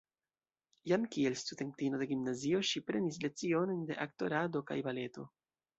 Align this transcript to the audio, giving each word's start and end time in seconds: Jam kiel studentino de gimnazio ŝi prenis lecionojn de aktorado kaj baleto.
Jam 0.91 1.03
kiel 1.15 1.37
studentino 1.41 2.01
de 2.03 2.09
gimnazio 2.13 2.65
ŝi 2.71 2.85
prenis 2.89 3.23
lecionojn 3.27 3.87
de 3.93 4.03
aktorado 4.09 4.69
kaj 4.73 4.85
baleto. 4.91 5.33